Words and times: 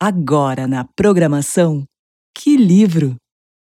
Agora 0.00 0.68
na 0.68 0.84
programação 0.84 1.84
Que 2.32 2.56
livro! 2.56 3.16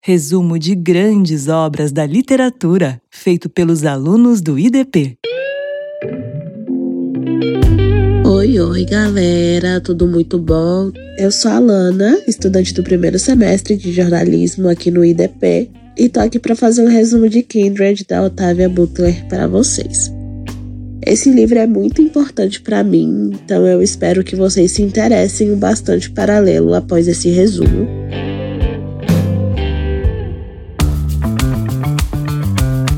Resumo 0.05 0.57
de 0.57 0.73
grandes 0.73 1.49
obras 1.49 1.91
da 1.91 2.07
literatura, 2.07 3.03
feito 3.11 3.51
pelos 3.51 3.85
alunos 3.85 4.41
do 4.41 4.57
IDP. 4.57 5.17
Oi, 8.25 8.61
oi, 8.61 8.85
galera, 8.85 9.81
tudo 9.81 10.07
muito 10.07 10.39
bom? 10.39 10.93
Eu 11.19 11.33
sou 11.33 11.51
a 11.51 11.59
Lana, 11.59 12.17
estudante 12.29 12.73
do 12.73 12.85
primeiro 12.85 13.19
semestre 13.19 13.77
de 13.77 13.93
jornalismo 13.93 14.69
aqui 14.69 14.93
no 14.93 15.05
IDP, 15.05 15.73
e 15.99 16.09
tô 16.09 16.21
aqui 16.21 16.39
para 16.39 16.55
fazer 16.55 16.85
um 16.85 16.89
resumo 16.89 17.29
de 17.29 17.43
Kindred 17.43 18.05
da 18.09 18.23
Otávia 18.23 18.69
Butler 18.69 19.27
para 19.29 19.49
vocês. 19.49 20.22
Esse 21.05 21.31
livro 21.31 21.59
é 21.59 21.67
muito 21.67 22.01
importante 22.01 22.61
para 22.61 22.85
mim, 22.85 23.33
então 23.35 23.67
eu 23.67 23.83
espero 23.83 24.23
que 24.23 24.37
vocês 24.37 24.71
se 24.71 24.83
interessem 24.83 25.57
bastante 25.57 26.09
para 26.09 26.39
lê-lo 26.39 26.75
após 26.75 27.09
esse 27.09 27.29
resumo. 27.29 27.89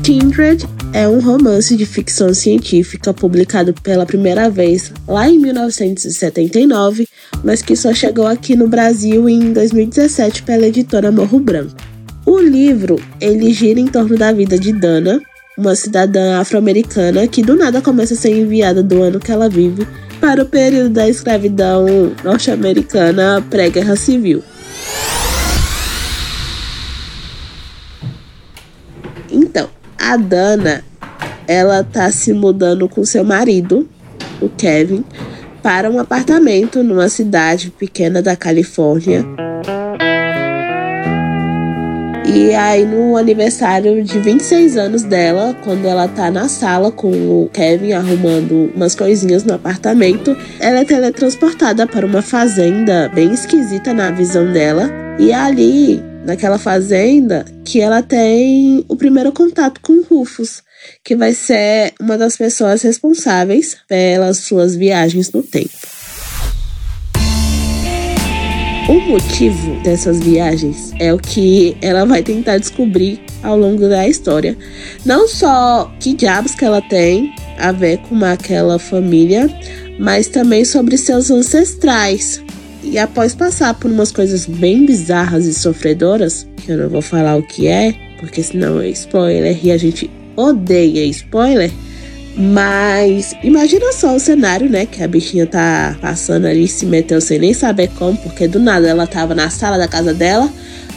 Kindred 0.03 0.67
é 0.93 1.07
um 1.07 1.19
romance 1.19 1.75
de 1.75 1.83
ficção 1.83 2.31
científica 2.31 3.11
publicado 3.11 3.73
pela 3.73 4.05
primeira 4.05 4.51
vez 4.51 4.91
lá 5.07 5.27
em 5.27 5.39
1979, 5.39 7.07
mas 7.43 7.63
que 7.63 7.75
só 7.75 7.91
chegou 7.91 8.27
aqui 8.27 8.55
no 8.55 8.67
Brasil 8.67 9.27
em 9.27 9.51
2017 9.51 10.43
pela 10.43 10.67
editora 10.67 11.11
Morro 11.11 11.39
Branco. 11.39 11.75
O 12.23 12.39
livro 12.39 12.97
ele 13.19 13.51
gira 13.51 13.79
em 13.79 13.87
torno 13.87 14.15
da 14.15 14.31
vida 14.31 14.59
de 14.59 14.71
Dana, 14.71 15.19
uma 15.57 15.73
cidadã 15.75 16.39
afro-americana 16.39 17.27
que 17.27 17.41
do 17.41 17.55
nada 17.55 17.81
começa 17.81 18.13
a 18.13 18.17
ser 18.17 18.31
enviada 18.31 18.83
do 18.83 19.01
ano 19.01 19.19
que 19.19 19.31
ela 19.31 19.47
vive 19.47 19.87
para 20.19 20.43
o 20.43 20.45
período 20.45 20.89
da 20.89 21.07
escravidão 21.07 21.85
norte-americana 22.23 23.45
pré-guerra 23.49 23.95
civil. 23.95 24.43
Então, 29.31 29.69
a 29.97 30.17
Dana, 30.17 30.83
ela 31.47 31.83
tá 31.83 32.11
se 32.11 32.33
mudando 32.33 32.87
com 32.89 33.05
seu 33.05 33.23
marido, 33.23 33.87
o 34.41 34.49
Kevin, 34.49 35.03
para 35.61 35.89
um 35.89 35.99
apartamento 35.99 36.83
numa 36.83 37.09
cidade 37.09 37.71
pequena 37.71 38.21
da 38.21 38.35
Califórnia. 38.35 39.25
E 42.35 42.53
aí, 42.53 42.85
no 42.85 43.15
aniversário 43.15 44.03
de 44.03 44.19
26 44.19 44.75
anos 44.75 45.03
dela, 45.03 45.55
quando 45.63 45.85
ela 45.85 46.05
tá 46.05 46.29
na 46.29 46.49
sala 46.49 46.91
com 46.91 47.09
o 47.09 47.49
Kevin 47.53 47.93
arrumando 47.93 48.73
umas 48.75 48.93
coisinhas 48.93 49.45
no 49.45 49.53
apartamento, 49.53 50.35
ela 50.59 50.79
é 50.79 50.83
teletransportada 50.83 51.87
para 51.87 52.05
uma 52.05 52.21
fazenda 52.21 53.09
bem 53.15 53.31
esquisita 53.33 53.93
na 53.93 54.11
visão 54.11 54.51
dela. 54.51 54.91
E 55.17 55.31
ali 55.31 56.03
naquela 56.25 56.59
fazenda 56.59 57.45
que 57.63 57.79
ela 57.79 58.03
tem 58.03 58.83
o 58.89 58.97
primeiro 58.97 59.31
contato 59.31 59.79
com 59.79 60.01
Rufus, 60.01 60.61
que 61.05 61.15
vai 61.15 61.33
ser 61.33 61.93
uma 62.01 62.17
das 62.17 62.35
pessoas 62.35 62.81
responsáveis 62.81 63.77
pelas 63.87 64.39
suas 64.39 64.75
viagens 64.75 65.31
no 65.31 65.41
tempo. 65.41 66.04
O 68.95 68.99
motivo 69.01 69.75
dessas 69.83 70.21
viagens 70.21 70.93
é 71.01 71.13
o 71.13 71.17
que 71.17 71.75
ela 71.81 72.05
vai 72.05 72.23
tentar 72.23 72.59
descobrir 72.59 73.19
ao 73.43 73.57
longo 73.57 73.89
da 73.89 74.07
história. 74.07 74.57
Não 75.03 75.27
só 75.27 75.93
que 75.99 76.13
diabos 76.13 76.55
que 76.55 76.63
ela 76.63 76.81
tem 76.81 77.35
a 77.59 77.73
ver 77.73 77.97
com 77.97 78.23
aquela 78.23 78.79
família, 78.79 79.49
mas 79.99 80.29
também 80.29 80.63
sobre 80.63 80.97
seus 80.97 81.29
ancestrais, 81.29 82.41
e 82.81 82.97
após 82.97 83.35
passar 83.35 83.73
por 83.73 83.91
umas 83.91 84.13
coisas 84.13 84.45
bem 84.45 84.85
bizarras 84.85 85.45
e 85.45 85.53
sofredoras, 85.53 86.47
que 86.55 86.71
eu 86.71 86.77
não 86.77 86.87
vou 86.87 87.01
falar 87.01 87.35
o 87.35 87.43
que 87.43 87.67
é, 87.67 87.93
porque 88.17 88.41
senão 88.41 88.79
é 88.79 88.87
spoiler 88.91 89.59
e 89.61 89.73
a 89.73 89.77
gente 89.77 90.09
odeia 90.37 91.03
spoiler. 91.07 91.69
Mas 92.37 93.33
imagina 93.41 93.93
só 93.93 94.15
o 94.15 94.19
cenário, 94.19 94.69
né? 94.69 94.85
Que 94.85 95.01
a 95.01 95.07
bichinha 95.07 95.47
tá 95.47 95.95
passando 96.01 96.45
ali, 96.45 96.67
se 96.67 96.85
meteu 96.85 97.21
sem 97.21 97.39
nem 97.39 97.53
saber 97.53 97.89
como, 97.97 98.17
porque 98.17 98.47
do 98.47 98.59
nada 98.59 98.87
ela 98.87 99.07
tava 99.07 99.33
na 99.33 99.49
sala 99.49 99.77
da 99.77 99.87
casa 99.87 100.13
dela, 100.13 100.51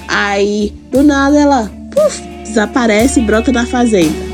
aí 0.09 0.73
do 0.91 1.03
nada 1.03 1.39
ela, 1.39 1.71
puf, 1.93 2.23
desaparece 2.43 3.21
e 3.21 3.23
brota 3.23 3.53
na 3.53 3.65
fazenda. 3.65 4.29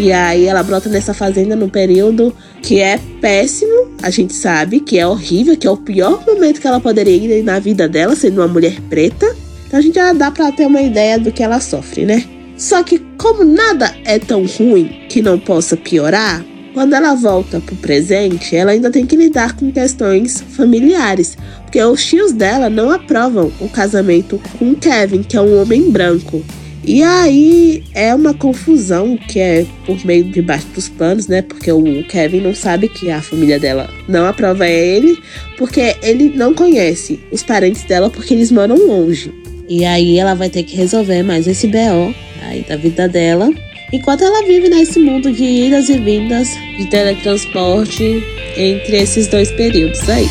E 0.00 0.10
aí 0.10 0.46
ela 0.46 0.64
brota 0.64 0.88
nessa 0.88 1.14
fazenda 1.14 1.54
no 1.54 1.68
período 1.68 2.34
que 2.60 2.80
é 2.80 2.98
péssimo, 3.20 3.92
a 4.02 4.10
gente 4.10 4.32
sabe 4.32 4.80
que 4.80 4.98
é 4.98 5.06
horrível, 5.06 5.56
que 5.56 5.66
é 5.66 5.70
o 5.70 5.76
pior 5.76 6.24
momento 6.26 6.60
que 6.60 6.66
ela 6.66 6.80
poderia 6.80 7.38
ir 7.38 7.42
na 7.44 7.60
vida 7.60 7.88
dela, 7.88 8.16
sendo 8.16 8.40
uma 8.40 8.48
mulher 8.48 8.80
preta. 8.88 9.26
Então 9.66 9.78
a 9.78 9.82
gente 9.82 9.94
já 9.94 10.12
dá 10.12 10.30
pra 10.30 10.50
ter 10.50 10.66
uma 10.66 10.82
ideia 10.82 11.18
do 11.18 11.30
que 11.30 11.42
ela 11.42 11.60
sofre, 11.60 12.04
né? 12.04 12.24
Só 12.56 12.82
que 12.82 12.98
como 13.18 13.44
nada 13.44 13.94
é 14.04 14.18
tão 14.18 14.44
ruim 14.46 15.06
que 15.08 15.22
não 15.22 15.38
possa 15.38 15.76
piorar, 15.76 16.44
quando 16.74 16.94
ela 16.94 17.14
volta 17.14 17.60
pro 17.60 17.76
presente, 17.76 18.56
ela 18.56 18.72
ainda 18.72 18.90
tem 18.90 19.04
que 19.04 19.14
lidar 19.14 19.54
com 19.56 19.70
questões 19.70 20.40
familiares, 20.40 21.36
porque 21.62 21.82
os 21.82 22.04
tios 22.04 22.32
dela 22.32 22.70
não 22.70 22.90
aprovam 22.90 23.52
o 23.60 23.68
casamento 23.68 24.40
com 24.58 24.74
Kevin, 24.74 25.22
que 25.22 25.36
é 25.36 25.40
um 25.40 25.60
homem 25.60 25.90
branco. 25.90 26.42
E 26.84 27.02
aí 27.02 27.84
é 27.94 28.12
uma 28.12 28.34
confusão 28.34 29.16
que 29.16 29.38
é 29.38 29.64
por 29.86 30.04
meio 30.04 30.24
de 30.24 30.42
baixo 30.42 30.66
dos 30.74 30.88
panos, 30.88 31.28
né? 31.28 31.40
Porque 31.40 31.70
o 31.70 31.84
Kevin 32.08 32.40
não 32.40 32.54
sabe 32.54 32.88
que 32.88 33.08
a 33.08 33.22
família 33.22 33.60
dela 33.60 33.88
não 34.08 34.26
aprova 34.26 34.66
ele, 34.66 35.16
porque 35.56 35.94
ele 36.02 36.32
não 36.34 36.52
conhece 36.52 37.20
os 37.30 37.42
parentes 37.42 37.84
dela 37.84 38.10
porque 38.10 38.34
eles 38.34 38.50
moram 38.50 38.76
longe. 38.76 39.32
E 39.68 39.84
aí 39.84 40.18
ela 40.18 40.34
vai 40.34 40.50
ter 40.50 40.64
que 40.64 40.74
resolver 40.74 41.22
mais 41.22 41.46
esse 41.46 41.68
BO 41.68 42.12
aí 42.44 42.62
da 42.62 42.76
vida 42.76 43.08
dela. 43.08 43.50
Enquanto 43.92 44.24
ela 44.24 44.46
vive 44.46 44.68
nesse 44.68 44.98
mundo 44.98 45.30
de 45.30 45.44
idas 45.44 45.88
e 45.88 45.98
vindas 45.98 46.48
de 46.78 46.86
teletransporte 46.86 48.22
entre 48.56 48.96
esses 48.96 49.26
dois 49.28 49.50
períodos 49.52 50.08
aí. 50.08 50.28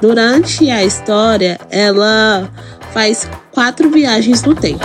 Durante 0.00 0.70
a 0.70 0.84
história, 0.84 1.58
ela 1.70 2.50
faz 2.92 3.28
quatro 3.50 3.90
viagens 3.90 4.42
no 4.42 4.54
tempo. 4.54 4.84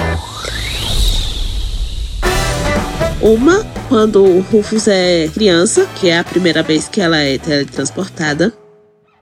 Uma, 3.22 3.66
quando 3.90 4.24
o 4.24 4.40
Rufus 4.40 4.88
é 4.88 5.28
criança, 5.34 5.86
que 6.00 6.08
é 6.08 6.20
a 6.20 6.24
primeira 6.24 6.64
vez 6.64 6.88
que 6.88 7.02
ela 7.02 7.18
é 7.18 7.38
teletransportada. 7.38 8.54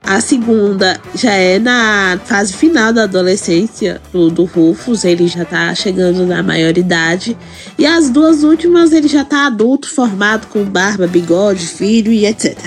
A 0.01 0.21
segunda 0.21 0.99
já 1.13 1.33
é 1.33 1.59
na 1.59 2.19
fase 2.23 2.53
final 2.53 2.93
da 2.93 3.03
adolescência 3.03 4.01
do, 4.11 4.29
do 4.29 4.45
Rufus, 4.45 5.03
ele 5.03 5.27
já 5.27 5.43
tá 5.43 5.73
chegando 5.75 6.25
na 6.25 6.41
maioridade. 6.41 7.37
E 7.77 7.85
as 7.85 8.09
duas 8.09 8.43
últimas 8.43 8.91
ele 8.93 9.07
já 9.07 9.25
tá 9.25 9.47
adulto, 9.47 9.89
formado, 9.89 10.47
com 10.47 10.63
barba, 10.63 11.07
bigode, 11.07 11.67
filho 11.67 12.11
e 12.11 12.25
etc. 12.25 12.57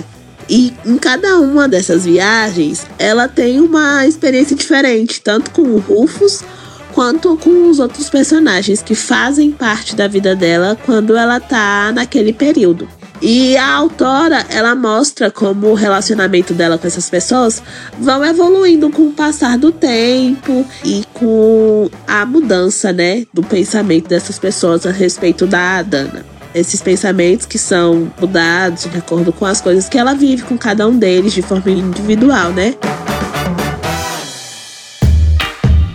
E 0.49 0.75
em 0.85 0.99
cada 0.99 1.39
uma 1.39 1.69
dessas 1.69 2.05
viagens, 2.05 2.85
ela 2.99 3.29
tem 3.29 3.61
uma 3.61 4.05
experiência 4.07 4.57
diferente, 4.57 5.21
tanto 5.21 5.53
com 5.53 5.63
o 5.63 5.79
Rufus 5.79 6.43
quanto 6.93 7.37
com 7.37 7.71
os 7.71 7.79
outros 7.79 8.11
personagens 8.11 8.83
que 8.83 8.95
fazem 8.95 9.53
parte 9.53 9.95
da 9.95 10.09
vida 10.09 10.35
dela 10.35 10.77
quando 10.85 11.17
ela 11.17 11.39
tá 11.39 11.93
naquele 11.95 12.33
período. 12.33 12.89
E 13.23 13.57
a 13.57 13.75
autora, 13.75 14.47
ela 14.49 14.75
mostra 14.75 15.31
como 15.31 15.69
o 15.69 15.75
relacionamento 15.75 16.55
dela 16.55 16.79
com 16.79 16.87
essas 16.87 17.11
pessoas 17.11 17.63
vão 17.99 18.25
evoluindo 18.25 18.91
com 18.91 19.09
o 19.09 19.13
passar 19.13 19.59
do 19.59 19.71
tempo 19.71 20.65
e 20.83 21.05
com 21.13 21.91
a 22.07 22.25
mudança, 22.25 22.93
né, 22.93 23.27
do 23.33 23.43
pensamento 23.43 24.09
dessas 24.09 24.39
pessoas 24.39 24.87
a 24.87 24.91
respeito 24.91 25.47
da 25.47 25.83
Dana 25.83 26.25
esses 26.55 26.83
pensamentos 26.83 27.47
que 27.47 27.59
são 27.59 28.11
mudados 28.21 28.85
de 28.91 28.99
acordo 28.99 29.33
com 29.33 29.47
as 29.47 29.61
coisas 29.61 29.89
que 29.89 29.97
ela 29.97 30.15
vive 30.15 30.43
com 30.43 30.59
cada 30.59 30.87
um 30.87 30.99
deles 30.99 31.33
de 31.33 31.43
forma 31.43 31.71
individual, 31.71 32.51
né? 32.51 32.75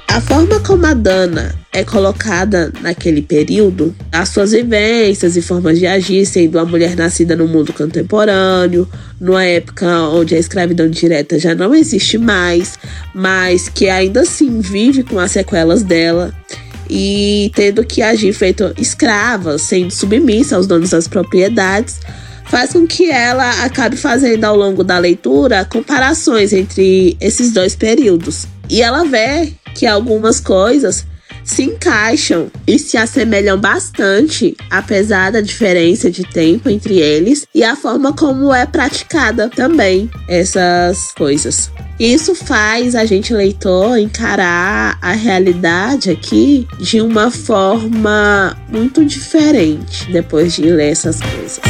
A 0.08 0.22
forma 0.22 0.60
como 0.62 0.86
a 0.86 0.94
Dana 0.94 1.65
é 1.76 1.84
colocada 1.84 2.72
naquele 2.82 3.22
período, 3.22 3.94
as 4.10 4.30
suas 4.30 4.54
vivências 4.54 5.36
e 5.36 5.42
formas 5.42 5.78
de 5.78 5.86
agir, 5.86 6.26
sendo 6.26 6.58
uma 6.58 6.64
mulher 6.64 6.96
nascida 6.96 7.36
no 7.36 7.50
mundo 7.50 7.74
contemporâneo, 7.74 8.88
numa 9.20 9.44
época 9.44 9.86
onde 10.08 10.34
a 10.34 10.40
escravidão 10.40 10.90
direta 10.90 11.38
já 11.38 11.54
não 11.54 11.76
existe 11.76 12.18
mais, 12.18 12.80
mas 13.14 13.68
que 13.68 13.90
ainda 13.90 14.22
assim 14.22 14.62
vive 14.62 15.04
com 15.04 15.20
as 15.20 15.32
sequelas 15.32 15.84
dela 15.84 16.34
e 16.90 17.52
tendo 17.54 17.84
que 17.84 18.02
agir 18.02 18.32
feito 18.32 18.74
escrava, 18.78 19.58
sendo 19.58 19.92
submissa 19.92 20.56
aos 20.56 20.68
donos 20.68 20.92
das 20.92 21.10
propriedades, 21.10 22.00
faz 22.46 22.72
com 22.72 22.88
que 22.88 23.12
ela 23.12 23.66
acabe 23.66 23.98
fazendo 23.98 24.46
ao 24.46 24.56
longo 24.56 24.82
da 24.82 24.98
leitura 24.98 25.66
comparações 25.66 26.54
entre 26.54 27.18
esses 27.20 27.52
dois 27.52 27.76
períodos. 27.76 28.48
E 28.70 28.82
ela 28.82 29.04
vê 29.04 29.52
que 29.74 29.86
algumas 29.86 30.40
coisas 30.40 31.06
se 31.46 31.64
encaixam 31.64 32.52
e 32.68 32.80
se 32.80 32.98
assemelham 32.98 33.58
bastante, 33.58 34.58
apesar 34.70 35.32
da 35.32 35.40
diferença 35.40 36.10
de 36.10 36.24
tempo 36.24 36.68
entre 36.68 37.00
eles 37.00 37.46
e 37.54 37.64
a 37.64 37.76
forma 37.76 38.12
como 38.12 38.54
é 38.54 38.66
praticada 38.66 39.48
também 39.48 40.10
essas 40.28 41.14
coisas. 41.14 41.72
Isso 42.00 42.36
faz 42.36 42.94
a 42.96 43.06
gente, 43.06 43.34
leitor, 43.34 43.98
encarar 43.98 44.98
a 45.02 45.14
realidade 45.14 46.10
aqui 46.10 46.68
de 46.78 47.00
uma 47.00 47.32
forma 47.32 48.58
muito 48.68 49.06
diferente 49.06 50.12
depois 50.12 50.54
de 50.56 50.64
ler 50.64 50.92
essas 50.92 51.22
coisas. 51.22 51.62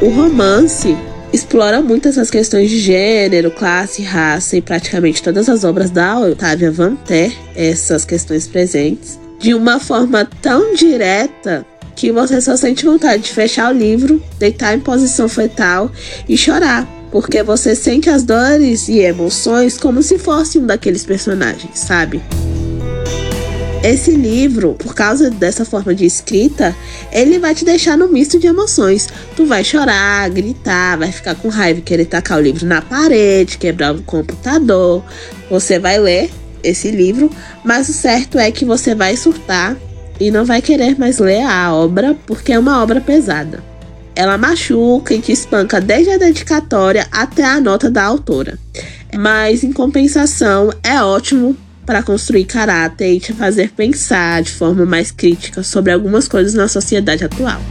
O 0.00 0.08
romance 0.08 0.96
explora 1.36 1.82
muito 1.82 2.08
essas 2.08 2.30
questões 2.30 2.70
de 2.70 2.78
gênero, 2.78 3.50
classe, 3.50 4.02
raça 4.02 4.56
e 4.56 4.62
praticamente 4.62 5.22
todas 5.22 5.48
as 5.48 5.64
obras 5.64 5.90
da 5.90 6.18
Otávia 6.18 6.70
vão 6.70 6.96
ter 6.96 7.36
essas 7.54 8.04
questões 8.06 8.48
presentes 8.48 9.18
de 9.38 9.52
uma 9.52 9.78
forma 9.78 10.26
tão 10.40 10.74
direta 10.74 11.64
que 11.94 12.10
você 12.10 12.40
só 12.40 12.56
sente 12.56 12.86
vontade 12.86 13.24
de 13.24 13.32
fechar 13.32 13.72
o 13.72 13.76
livro, 13.76 14.22
deitar 14.38 14.74
em 14.74 14.80
posição 14.80 15.28
fetal 15.28 15.90
e 16.26 16.36
chorar, 16.38 16.88
porque 17.10 17.42
você 17.42 17.74
sente 17.74 18.08
as 18.08 18.22
dores 18.22 18.88
e 18.88 19.00
emoções 19.00 19.76
como 19.76 20.02
se 20.02 20.18
fosse 20.18 20.58
um 20.58 20.66
daqueles 20.66 21.04
personagens, 21.04 21.78
sabe? 21.78 22.22
Esse 23.86 24.10
livro, 24.10 24.74
por 24.74 24.96
causa 24.96 25.30
dessa 25.30 25.64
forma 25.64 25.94
de 25.94 26.04
escrita, 26.04 26.74
ele 27.12 27.38
vai 27.38 27.54
te 27.54 27.64
deixar 27.64 27.96
no 27.96 28.08
misto 28.08 28.36
de 28.36 28.48
emoções. 28.48 29.08
Tu 29.36 29.46
vai 29.46 29.62
chorar, 29.62 30.28
gritar, 30.28 30.98
vai 30.98 31.12
ficar 31.12 31.36
com 31.36 31.48
raiva, 31.48 31.80
querer 31.80 32.06
tacar 32.06 32.38
o 32.38 32.42
livro 32.42 32.66
na 32.66 32.82
parede, 32.82 33.58
quebrar 33.58 33.94
o 33.94 34.02
computador. 34.02 35.04
Você 35.48 35.78
vai 35.78 36.00
ler 36.00 36.32
esse 36.64 36.90
livro, 36.90 37.30
mas 37.64 37.88
o 37.88 37.92
certo 37.92 38.40
é 38.40 38.50
que 38.50 38.64
você 38.64 38.92
vai 38.92 39.16
surtar 39.16 39.76
e 40.18 40.32
não 40.32 40.44
vai 40.44 40.60
querer 40.60 40.98
mais 40.98 41.20
ler 41.20 41.42
a 41.42 41.72
obra 41.72 42.16
porque 42.26 42.52
é 42.52 42.58
uma 42.58 42.82
obra 42.82 43.00
pesada. 43.00 43.62
Ela 44.16 44.36
machuca 44.36 45.14
e 45.14 45.20
te 45.20 45.30
espanca 45.30 45.80
desde 45.80 46.10
a 46.10 46.18
dedicatória 46.18 47.06
até 47.12 47.44
a 47.44 47.60
nota 47.60 47.88
da 47.88 48.02
autora. 48.02 48.58
Mas, 49.16 49.62
em 49.62 49.70
compensação, 49.70 50.72
é 50.82 51.00
ótimo 51.00 51.56
para 51.86 52.02
construir 52.02 52.44
caráter 52.44 53.14
e 53.14 53.20
te 53.20 53.32
fazer 53.32 53.70
pensar 53.70 54.42
de 54.42 54.50
forma 54.50 54.84
mais 54.84 55.12
crítica 55.12 55.62
sobre 55.62 55.92
algumas 55.92 56.26
coisas 56.26 56.52
na 56.52 56.66
sociedade 56.66 57.24
atual. 57.24 57.62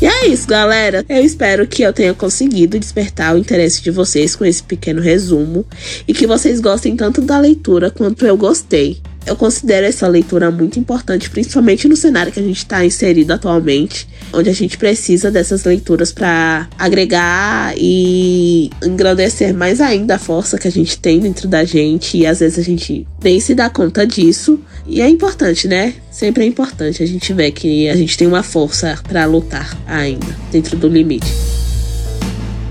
E 0.00 0.04
é 0.04 0.28
isso, 0.28 0.46
galera. 0.46 1.02
Eu 1.08 1.24
espero 1.24 1.66
que 1.66 1.82
eu 1.82 1.90
tenha 1.90 2.12
conseguido 2.12 2.78
despertar 2.78 3.34
o 3.34 3.38
interesse 3.38 3.80
de 3.82 3.90
vocês 3.90 4.36
com 4.36 4.44
esse 4.44 4.62
pequeno 4.62 5.00
resumo 5.00 5.64
e 6.06 6.12
que 6.12 6.26
vocês 6.26 6.60
gostem 6.60 6.94
tanto 6.94 7.22
da 7.22 7.38
leitura 7.38 7.90
quanto 7.90 8.26
eu 8.26 8.36
gostei. 8.36 9.00
Eu 9.26 9.34
considero 9.34 9.84
essa 9.84 10.06
leitura 10.06 10.50
muito 10.52 10.78
importante, 10.78 11.28
principalmente 11.28 11.88
no 11.88 11.96
cenário 11.96 12.32
que 12.32 12.38
a 12.38 12.42
gente 12.42 12.58
está 12.58 12.84
inserido 12.84 13.32
atualmente, 13.32 14.08
onde 14.32 14.48
a 14.48 14.52
gente 14.52 14.78
precisa 14.78 15.30
dessas 15.32 15.64
leituras 15.64 16.12
para 16.12 16.68
agregar 16.78 17.74
e 17.76 18.70
engrandecer 18.84 19.52
mais 19.52 19.80
ainda 19.80 20.14
a 20.14 20.18
força 20.18 20.58
que 20.58 20.68
a 20.68 20.70
gente 20.70 20.98
tem 20.98 21.18
dentro 21.18 21.48
da 21.48 21.64
gente. 21.64 22.18
E 22.18 22.26
às 22.26 22.38
vezes 22.38 22.58
a 22.58 22.62
gente 22.62 23.06
nem 23.22 23.40
se 23.40 23.52
dá 23.52 23.68
conta 23.68 24.06
disso. 24.06 24.60
E 24.86 25.00
é 25.00 25.08
importante, 25.08 25.66
né? 25.66 25.94
Sempre 26.10 26.44
é 26.44 26.46
importante 26.46 27.02
a 27.02 27.06
gente 27.06 27.32
ver 27.32 27.50
que 27.50 27.88
a 27.88 27.96
gente 27.96 28.16
tem 28.16 28.28
uma 28.28 28.44
força 28.44 28.96
para 29.08 29.24
lutar 29.24 29.76
ainda, 29.88 30.36
dentro 30.52 30.76
do 30.76 30.86
limite. 30.86 31.55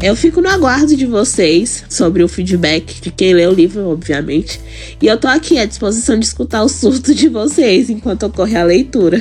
Eu 0.06 0.16
fico 0.16 0.40
no 0.40 0.48
aguardo 0.48 0.96
de 0.96 1.08
vocês 1.08 1.84
sobre 1.90 2.22
o 2.22 2.28
feedback 2.28 3.02
de 3.02 3.10
quem 3.10 3.34
lê 3.34 3.48
o 3.48 3.52
livro, 3.52 3.90
obviamente. 3.90 4.62
E 5.02 5.08
eu 5.08 5.18
tô 5.18 5.28
aqui 5.28 5.58
à 5.58 5.66
disposição 5.66 6.20
de 6.20 6.28
escutar 6.28 6.62
o 6.62 6.70
surto 6.70 7.12
de 7.16 7.28
vocês 7.28 7.90
enquanto 7.90 8.28
ocorre 8.28 8.56
a 8.56 8.64
leitura. 8.64 9.20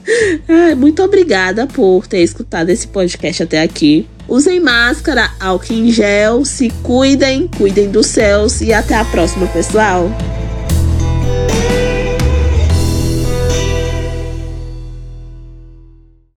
muito 0.78 1.02
obrigada 1.02 1.66
por 1.66 2.06
ter 2.06 2.22
escutado 2.22 2.70
esse 2.70 2.88
podcast 2.88 3.42
até 3.42 3.60
aqui. 3.60 4.06
Usem 4.26 4.60
máscara, 4.60 5.30
álcool 5.38 5.74
em 5.74 5.92
gel, 5.92 6.42
se 6.42 6.70
cuidem, 6.82 7.46
cuidem 7.58 7.90
dos 7.90 8.06
céus 8.06 8.62
e 8.62 8.72
até 8.72 8.94
a 8.94 9.04
próxima, 9.04 9.46
pessoal. 9.48 10.10